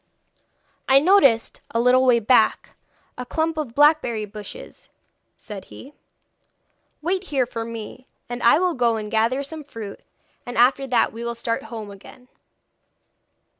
'I 0.89 1.01
noticed, 1.01 1.61
a 1.69 1.79
little 1.79 2.03
way 2.03 2.17
back, 2.17 2.71
a 3.19 3.23
clump 3.23 3.55
of 3.55 3.75
blackberry 3.75 4.25
bushes,' 4.25 4.89
said 5.35 5.65
he. 5.65 5.93
'Wait 7.03 7.25
here 7.25 7.45
for 7.45 7.63
me, 7.63 8.07
and 8.27 8.41
I 8.41 8.57
will 8.57 8.73
go 8.73 8.95
and 8.95 9.11
gather 9.11 9.43
some 9.43 9.63
fruit, 9.63 9.99
and 10.43 10.57
after 10.57 10.87
that 10.87 11.13
we 11.13 11.23
will 11.23 11.35
start 11.35 11.65
home 11.65 11.91
again.' 11.91 12.29